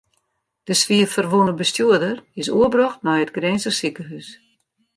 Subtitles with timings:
[0.67, 4.27] De swier ferwûne bestjoerder is oerbrocht nei it Grinzer sikehús.